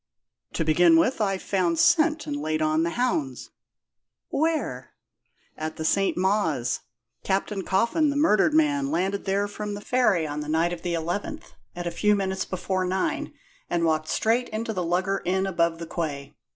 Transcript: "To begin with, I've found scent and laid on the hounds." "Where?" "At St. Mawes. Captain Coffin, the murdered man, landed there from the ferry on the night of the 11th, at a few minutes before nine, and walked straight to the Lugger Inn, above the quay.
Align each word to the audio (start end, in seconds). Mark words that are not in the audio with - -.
"To 0.53 0.65
begin 0.65 0.97
with, 0.97 1.21
I've 1.21 1.43
found 1.43 1.77
scent 1.77 2.25
and 2.25 2.35
laid 2.35 2.59
on 2.59 2.81
the 2.81 2.89
hounds." 2.89 3.51
"Where?" 4.29 4.93
"At 5.55 5.77
St. 5.85 6.17
Mawes. 6.17 6.79
Captain 7.23 7.61
Coffin, 7.63 8.09
the 8.09 8.15
murdered 8.15 8.55
man, 8.55 8.89
landed 8.89 9.25
there 9.25 9.47
from 9.47 9.75
the 9.75 9.79
ferry 9.79 10.25
on 10.25 10.39
the 10.39 10.49
night 10.49 10.73
of 10.73 10.81
the 10.81 10.95
11th, 10.95 11.53
at 11.75 11.85
a 11.85 11.91
few 11.91 12.15
minutes 12.15 12.45
before 12.45 12.83
nine, 12.83 13.31
and 13.69 13.85
walked 13.85 14.07
straight 14.07 14.49
to 14.65 14.73
the 14.73 14.83
Lugger 14.83 15.21
Inn, 15.23 15.45
above 15.45 15.77
the 15.77 15.85
quay. 15.85 16.33